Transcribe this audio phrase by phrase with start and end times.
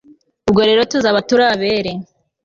[0.47, 1.91] ubwo rero tuzaba turi abere